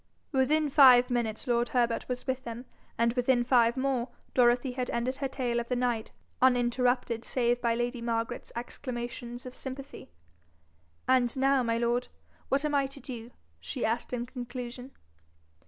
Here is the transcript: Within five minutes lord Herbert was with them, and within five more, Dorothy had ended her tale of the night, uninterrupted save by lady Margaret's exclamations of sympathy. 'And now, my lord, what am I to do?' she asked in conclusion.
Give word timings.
Within 0.31 0.67
five 0.71 1.11
minutes 1.11 1.45
lord 1.45 1.69
Herbert 1.69 2.09
was 2.09 2.25
with 2.25 2.43
them, 2.43 2.65
and 2.97 3.13
within 3.13 3.43
five 3.43 3.77
more, 3.77 4.09
Dorothy 4.33 4.71
had 4.71 4.89
ended 4.89 5.17
her 5.17 5.27
tale 5.27 5.59
of 5.59 5.69
the 5.69 5.75
night, 5.75 6.09
uninterrupted 6.41 7.23
save 7.23 7.61
by 7.61 7.75
lady 7.75 8.01
Margaret's 8.01 8.51
exclamations 8.55 9.45
of 9.45 9.53
sympathy. 9.53 10.09
'And 11.07 11.37
now, 11.37 11.61
my 11.61 11.77
lord, 11.77 12.07
what 12.49 12.65
am 12.65 12.73
I 12.73 12.87
to 12.87 12.99
do?' 12.99 13.29
she 13.59 13.85
asked 13.85 14.11
in 14.11 14.25
conclusion. 14.25 14.89